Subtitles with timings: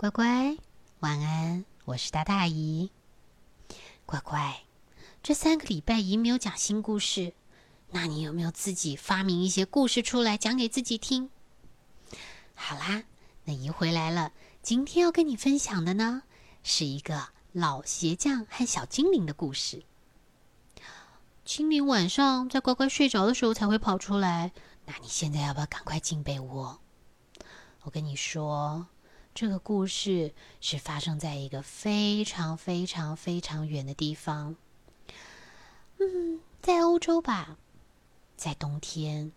[0.00, 0.56] 乖乖，
[1.00, 1.62] 晚安！
[1.84, 2.90] 我是大大姨。
[4.06, 4.62] 乖乖，
[5.22, 7.34] 这三个礼拜姨没有讲新故事，
[7.90, 11.28] 那你有没有自己发明一些故事出来讲给自己听？
[12.54, 13.04] 好啦，
[13.44, 14.32] 那姨回来了。
[14.62, 16.22] 今天要跟你分享的呢，
[16.62, 19.84] 是一个老鞋匠和小精灵的故事。
[21.44, 24.52] 精灵晚上在乖乖睡着的时候才会跑出来，
[24.86, 26.80] 那你现在要不要赶快进被窝？
[27.82, 28.86] 我跟你说。
[29.32, 34.56] 这个故事是发生在一个非常非常非常远的地方，
[35.98, 37.56] 嗯，在欧洲吧，
[38.36, 39.32] 在冬天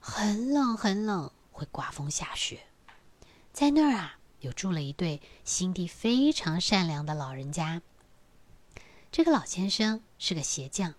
[0.00, 2.66] 很冷很冷，会刮风下雪。
[3.52, 7.82] 在那儿啊，有住了一对心地非常善良的老人家。
[9.10, 10.94] 这个老先生是个鞋匠，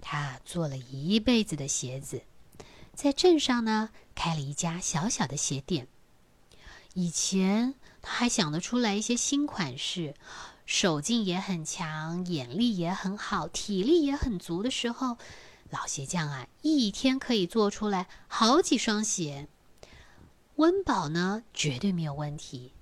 [0.00, 2.22] 他做了一辈子的鞋子，
[2.94, 5.88] 在镇上呢开了一家小小的鞋店。
[6.94, 10.14] 以前他还想得出来一些新款式，
[10.64, 15.18] 手劲也很强，眼力也很好，体力也很足的时候，
[15.70, 19.48] 老鞋匠啊，一天可以做出来好几双鞋，
[20.56, 22.72] 温饱呢绝对没有问题。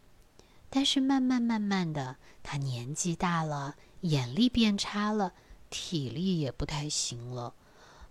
[0.69, 5.33] 但是慢慢慢慢的，他年纪大了，眼力变差了，
[5.71, 7.55] 体力也不太行了，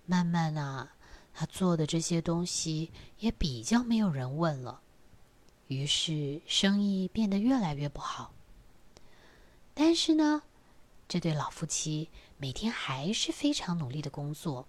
[0.06, 0.94] 慢慢啊，
[1.34, 4.82] 他做的这些东西也比较没有人问了。
[5.72, 8.34] 于是生意变得越来越不好。
[9.74, 10.42] 但是呢，
[11.08, 14.68] 这对老夫妻每天还是非常努力的工作。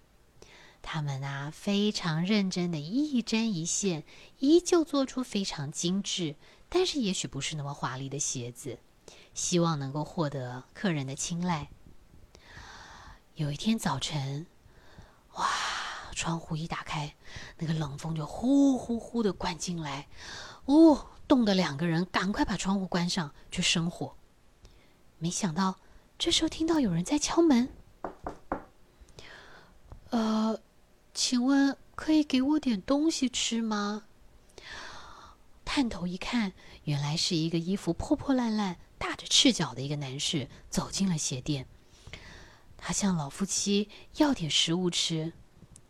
[0.81, 4.05] 他们啊，非常认真的一针一线，
[4.39, 6.37] 依旧做出非常精致，
[6.69, 8.79] 但是也许不是那么华丽的鞋子，
[9.33, 11.67] 希望能够获得客人的青睐。
[13.35, 14.47] 有一天早晨，
[15.33, 15.49] 哇，
[16.13, 17.15] 窗户一打开，
[17.57, 20.07] 那个冷风就呼呼呼的灌进来。
[20.65, 24.15] 哦，冻得两个人赶快把窗户关上去生火。
[25.17, 25.79] 没想到
[26.17, 27.69] 这时候听到有人在敲门。
[30.09, 30.59] 呃，
[31.13, 34.03] 请问可以给我点东西吃吗？
[35.65, 41.67] 探头一看，原来是一个衣服破破烂烂、打着赤脚的一个男士走进了鞋店。
[42.77, 45.33] 他向老夫妻要点食物吃，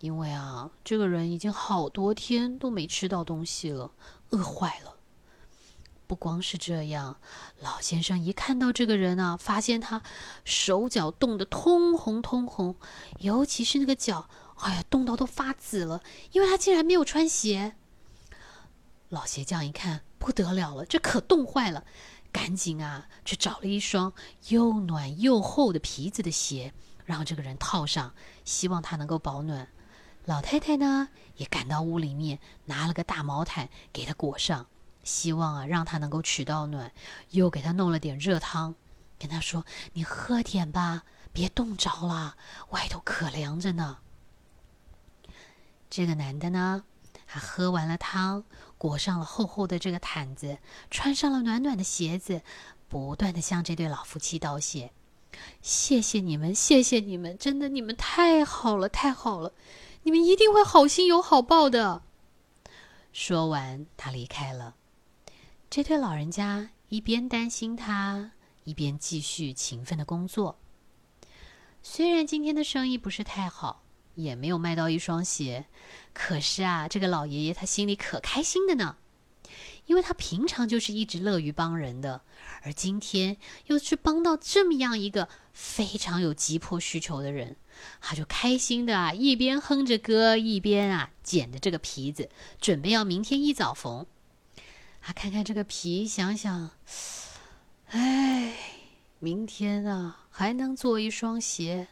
[0.04, 3.94] 因为啊，这个人已经好多天都没吃到东西了。
[4.32, 4.98] 饿坏了。
[6.08, 7.22] 不光是这样，
[7.62, 10.04] 老先生一看到这个人啊，发现他
[10.44, 12.76] 手脚冻得通红通红，
[13.20, 14.28] 尤其是那个脚，
[14.58, 16.04] 哎呀，冻到都发紫了，
[16.34, 17.76] 因为他竟然没有穿鞋。
[19.08, 21.86] 老鞋匠一看不得了了，这可冻坏了，
[22.34, 24.12] 赶紧啊去找了一双
[24.50, 26.74] 又暖又厚的皮子的鞋，
[27.06, 29.70] 让这个人套上，希望他能够保暖。
[30.26, 34.68] 老太太呢，也赶到屋里面，拿了个大毛毯给他裹上，
[35.04, 36.94] 希望啊让他能够取到暖，
[37.32, 38.76] 又给他弄了点热汤，
[39.20, 41.04] 跟他说：“你喝点吧，
[41.34, 42.38] 别冻着了，
[42.70, 43.98] 外头可凉着呢。”
[45.92, 46.86] 这个男的呢，
[47.28, 48.46] 他喝完了汤，
[48.78, 50.58] 裹上了厚厚的这个毯子，
[50.90, 52.42] 穿上了暖暖的鞋子，
[52.88, 54.92] 不断的向这对老夫妻道谢
[55.62, 59.52] ：“谢谢你们，谢谢你们，真的你们太好了，太好了。”
[60.04, 62.04] 你们一定会好心有好报的。
[63.12, 64.76] 说完，他离开了。
[65.70, 68.32] 这对老人家一边担心他，
[68.64, 70.60] 一边继续勤奋的工作。
[71.82, 73.84] 虽然今天的生意不是太好，
[74.16, 75.66] 也没有卖到一双鞋，
[76.14, 78.98] 可是啊，这个老爷爷他心里可开心的呢，
[79.86, 82.22] 因为他平常就是一直乐于帮人的，
[82.64, 87.56] 而今天又去帮到这么样一个非常有急迫需求的人。
[88.00, 92.30] 他就开心的啊，一边哼着歌，一边啊捡着这个皮子，
[92.62, 94.06] 准备要明天一早缝。
[95.02, 96.70] 他看看这个皮，想想，
[97.88, 98.56] 哎，
[99.20, 101.88] 明天啊还能做一双鞋，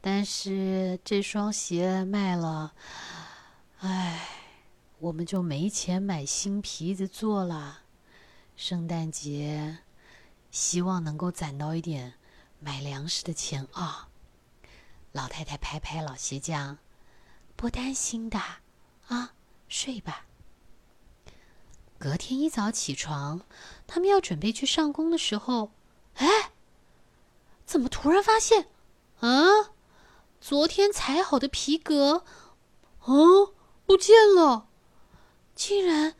[0.00, 2.74] 但是这双鞋卖了，
[3.80, 4.28] 哎，
[5.06, 7.82] 我们就没钱买新皮子做了。
[8.56, 9.78] 圣诞节，
[10.50, 12.14] 希望能够攒到一点
[12.58, 14.08] 买粮食的钱啊。
[15.12, 16.78] 老太太拍拍老鞋匠，
[17.54, 18.40] 不担心的，
[19.06, 19.34] 啊，
[19.68, 20.26] 睡吧。
[21.98, 23.42] 隔天一早起床，
[23.86, 25.70] 他们要准备去上工的时候，
[26.14, 26.50] 哎，
[27.64, 28.66] 怎么突然发现，
[29.20, 29.70] 啊，
[30.40, 32.24] 昨天裁好的皮革，
[33.04, 33.54] 哦，
[33.86, 34.66] 不见了！
[35.56, 36.14] 竟然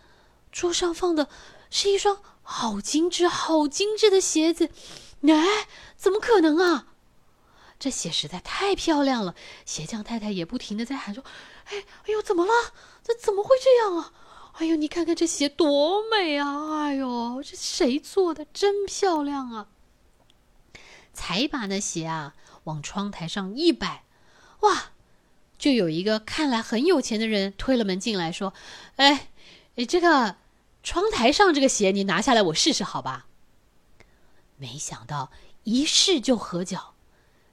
[0.51, 1.29] 桌上放的
[1.71, 4.71] 是一双好精致、好精致的鞋子，
[5.23, 6.89] 哎，怎么可能啊？
[7.79, 9.35] 这鞋实在太漂亮了，
[9.67, 11.23] 鞋匠太太也不停的在喊说
[11.69, 12.53] ：“哎，哎呦，怎么了？
[13.05, 14.13] 这怎么会这样啊？
[14.55, 16.85] 哎呦，你看看这鞋多美啊！
[16.85, 18.47] 哎呦，这谁做的？
[18.55, 19.69] 真漂亮啊！
[21.13, 22.35] 才把那鞋啊
[22.65, 24.05] 往窗台上一摆，
[24.61, 24.93] 哇，
[25.59, 28.53] 就有一个看来很有钱的人推了门进来，说
[28.97, 29.29] ：“哎，
[29.77, 30.37] 你这个
[30.83, 33.27] 窗台上这个鞋，你拿下来我试试，好吧？”
[34.59, 35.31] 没想到
[35.65, 36.95] 一试就合脚。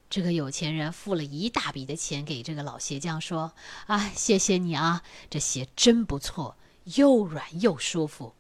[0.10, 3.54] 这个有钱人付了一大笔的钱给这个老鞋匠，说
[3.88, 8.36] ：“啊，谢谢你啊，这鞋真不错，又软又舒服。”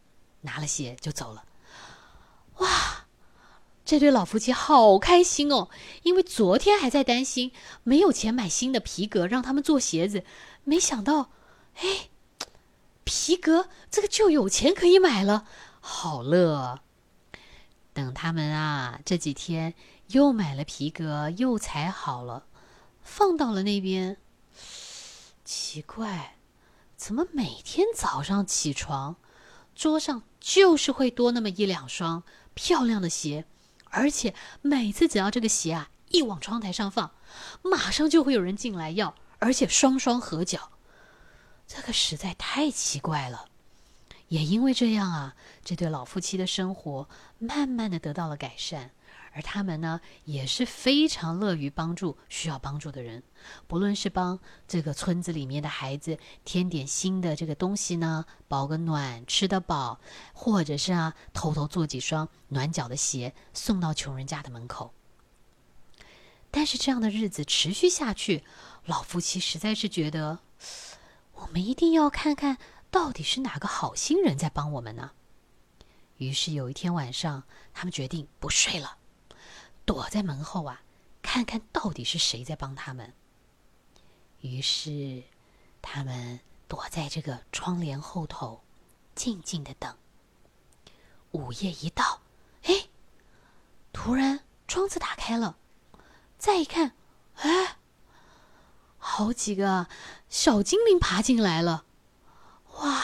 [0.45, 1.45] 拿了鞋就走了。
[2.57, 3.02] 哇，
[3.85, 5.69] 这对老夫妻好开心哦，
[6.03, 7.51] 因为昨天还在担心
[7.83, 10.23] 没有钱买新的皮革让他们做鞋子，
[10.63, 11.31] 没想到，
[11.75, 12.09] 哎，
[13.03, 15.45] 皮革这个就有钱可以买了，
[15.79, 16.81] 好乐。
[17.93, 19.73] 等他们啊这几天。
[20.07, 22.45] 又买了皮革，又裁好了，
[23.01, 24.17] 放到了那边。
[25.43, 26.35] 奇怪，
[26.97, 29.15] 怎么每天早上起床，
[29.73, 32.21] 桌上就是会多那么一两双
[32.53, 33.45] 漂亮的鞋，
[33.93, 37.11] 而且每次只要这个鞋啊一往窗台上放，
[37.61, 40.71] 马上就会有人进来要，而且双双合脚。
[41.65, 43.45] 这个实在太奇怪了。
[44.27, 47.07] 也因为这样啊，这对老夫妻的生活
[47.39, 48.91] 慢慢的得到了改善。
[49.35, 53.23] 而他们呢，也是非常乐于帮助需要帮助的人，
[53.65, 59.99] 不论是帮这个村子里面的孩子添点新的这个东西呢，保个暖，吃得饱，
[60.33, 64.93] 或者是啊，偷偷做几双暖脚的鞋送到穷人家的门口。
[66.51, 68.43] 但是这样的日子持续下去，
[68.85, 70.37] 老夫妻实在是觉得，
[71.33, 72.59] 我们一定要看看
[72.93, 75.13] 到底是哪个好心人在帮我们呢。
[76.17, 77.41] 于是有一天晚上，
[77.73, 78.99] 他们决定不睡了。
[79.83, 80.83] 躲在门后啊，
[81.23, 83.11] 看看到底是谁在帮他们。
[84.41, 85.23] 于是，
[85.81, 88.61] 他们躲在这个窗帘后头，
[89.15, 89.97] 静静的等。
[91.31, 92.21] 午夜一到，
[92.65, 92.89] 哎，
[93.91, 95.57] 突然窗子打开了，
[96.37, 96.95] 再一看，
[97.37, 97.77] 哎，
[98.99, 99.87] 好几个
[100.29, 101.85] 小精灵爬进来了。
[102.73, 103.03] 哇，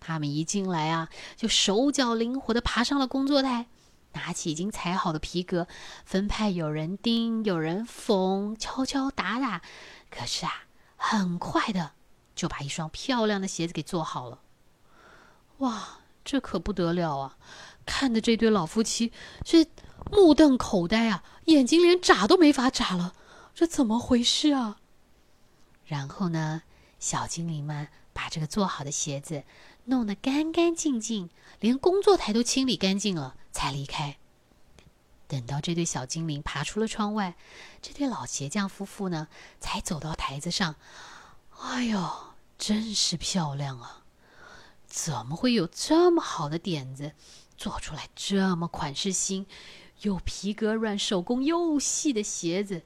[0.00, 3.66] 他们一进来啊，就手脚灵活的爬上了工作台。
[4.12, 5.68] 拿起已经裁好的皮革，
[6.06, 9.60] 分派有人钉，有人缝，敲敲打打。
[10.10, 10.64] 可是啊，
[10.96, 11.92] 很快的
[12.34, 14.40] 就把一双漂亮的鞋子给做好了。
[15.58, 17.36] 哇，这可不得了啊！
[17.84, 19.12] 看的这对老夫妻
[19.44, 19.66] 是
[20.10, 23.12] 目瞪口呆啊，眼睛连眨都没法眨了。
[23.54, 24.78] 这怎么回事啊？
[25.84, 26.62] 然后呢，
[26.98, 29.44] 小精灵们把这个做好的鞋子
[29.84, 31.28] 弄得干干净净，
[31.60, 33.36] 连工作台都清理干净了。
[33.56, 34.18] 才离开。
[35.26, 37.36] 等到这对小精灵爬出了窗外，
[37.80, 39.28] 这对老鞋匠夫妇呢，
[39.58, 40.76] 才走到台子上。
[41.58, 44.04] 哎呦，真是漂亮啊！
[44.86, 47.12] 怎么会有这么好的点子，
[47.56, 49.46] 做出来这么款式新、
[50.02, 52.82] 又皮革软、手工又细的鞋子？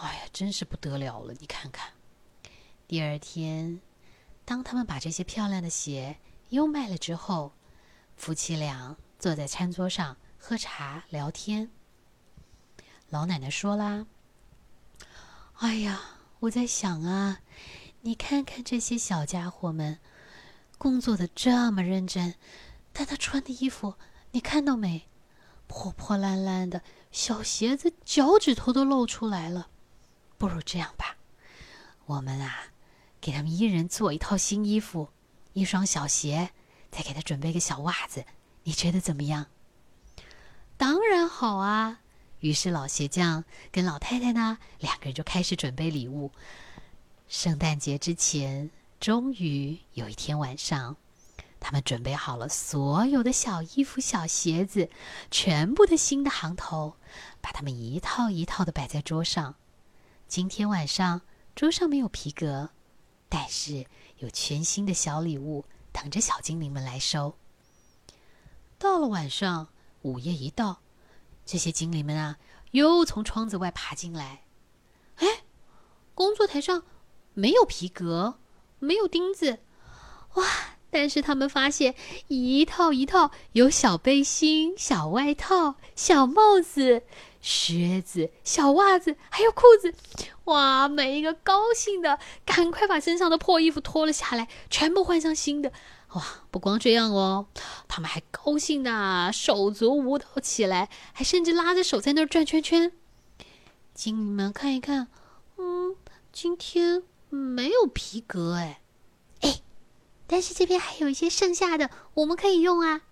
[0.00, 1.32] 哎呀，真是不得了了！
[1.38, 1.92] 你看看，
[2.88, 3.80] 第二天，
[4.46, 6.16] 当他们把这些漂亮的鞋
[6.48, 7.52] 又卖了之后，
[8.16, 8.96] 夫妻俩。
[9.18, 11.70] 坐在餐桌上喝茶聊天，
[13.08, 14.06] 老奶奶说啦
[15.56, 16.02] ：“哎呀，
[16.40, 17.40] 我在想啊，
[18.02, 19.98] 你看看这些小家伙们，
[20.76, 22.34] 工作的这么认真，
[22.92, 23.94] 但他穿的衣服
[24.32, 25.08] 你看到没？
[25.66, 29.70] 破破烂烂的，小鞋子脚趾头都露出来了。
[30.36, 31.16] 不如这样吧，
[32.04, 32.68] 我们啊，
[33.26, 35.08] 给他们一人做一套新衣服，
[35.52, 36.50] 一双小鞋，
[36.92, 38.24] 再给他准备个小袜子。”
[38.62, 39.46] 你觉得怎么样？
[40.76, 42.02] 当然好啊！
[42.38, 46.30] 于是老鞋匠跟老太太呢，两个人就开始准备礼物。
[47.26, 50.96] 圣诞节之前，终于有一天晚上，
[51.58, 54.88] 他们准备好了所有的小衣服、小鞋子，
[55.32, 56.94] 全部的新的行头，
[57.40, 59.56] 把它们一套一套的摆在桌上。
[60.28, 61.22] 今天晚上
[61.56, 62.70] 桌上没有皮革，
[63.28, 63.86] 但是
[64.18, 67.36] 有全新的小礼物等着小精灵们来收。
[68.78, 69.68] 到了晚上，
[70.02, 70.80] 午夜一到，
[71.44, 72.38] 这些精灵们啊，
[72.72, 74.44] 又从窗子外爬进来。
[75.16, 75.44] 哎，
[76.14, 76.82] 工作台上
[77.34, 78.38] 没有皮革，
[78.78, 79.60] 没有钉子，
[80.34, 80.44] 哇！
[80.88, 81.94] 但是他们发现
[82.28, 87.02] 一套一套有小背心、小外套、小帽子、
[87.46, 89.94] 靴子、小袜子，还有裤子。
[90.46, 90.88] 哇！
[90.88, 95.72] 每一个高兴的，赶快把身上的破衣服脱了下来，全部换上新的。
[96.14, 96.24] 哇！
[96.50, 97.46] 不光这样哦，
[97.86, 102.90] 他们还高兴的手足舞蹈起来，还甚至拉着手在那儿转圈圈。
[103.94, 105.06] 请你们看一看，
[105.56, 105.94] 嗯，
[106.32, 108.80] 今天没有皮革哎，
[109.42, 109.60] 哎，
[110.26, 113.02] 但是这边还有一些剩下的，我们可以用啊。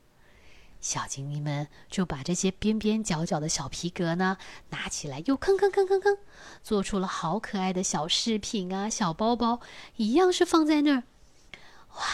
[0.85, 4.37] 小精灵们就把这些边边角角的小皮革呢
[4.69, 6.19] 拿起来，又吭吭吭吭吭，
[6.63, 9.61] 做出了好可爱的小饰品啊，小包包
[9.97, 11.05] 一样是放在那儿。
[11.97, 12.05] 哇！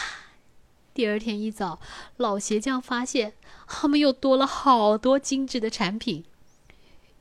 [0.93, 1.81] 第二天一早，
[2.15, 3.33] 老鞋匠发现
[3.67, 6.23] 他们又多了好多精致的产品，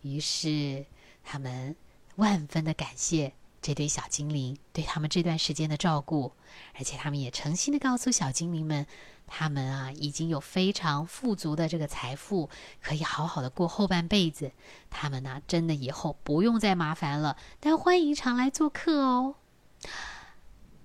[0.03, 0.87] 于是
[1.25, 1.75] 他们
[2.15, 6.33] 万分的感谢这对小精灵对他们这段时间的照顾，
[6.75, 8.87] 而且他们也诚心的告诉小精灵们。
[9.33, 12.51] 他们啊，已经有非常富足的这个财富，
[12.83, 14.51] 可以好好的过后半辈子。
[14.91, 17.37] 他们呢，真的以后不用再麻烦了。
[17.61, 19.37] 但欢迎常来做客哦，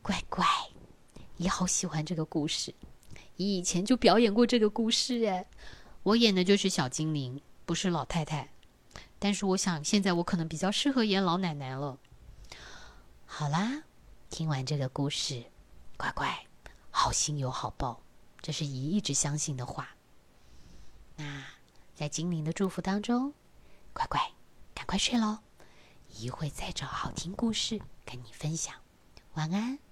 [0.03, 0.45] 乖乖，
[1.37, 2.75] 你好喜欢这个故事。
[3.37, 5.47] 你以前就表演过这个故事哎，
[6.03, 8.47] 我演的就是小精灵，不是老太太。
[9.17, 11.97] 但是我想，现在我可能比较适合演老奶奶了。
[13.37, 13.83] 好啦，
[14.29, 15.43] 听完这个故事，
[15.97, 16.47] 乖乖，
[16.89, 18.01] 好心有好报。
[18.41, 19.89] 这是姨一直相信的话。
[21.17, 21.43] 那
[21.93, 23.33] 在精灵的祝福当中，
[23.91, 24.31] 乖乖，
[24.73, 25.39] 赶快睡喽！
[26.07, 28.73] 姨会再找好听故事跟你分享。
[29.33, 29.84] 晚安。